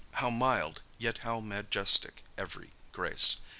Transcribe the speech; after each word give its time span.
How 0.13 0.31
mild, 0.31 0.81
yet 0.97 1.19
how 1.19 1.39
majestic 1.41 2.23
every 2.35 2.71
grace! 2.91 3.35